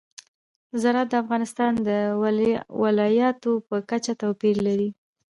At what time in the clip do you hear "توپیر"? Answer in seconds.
4.21-4.55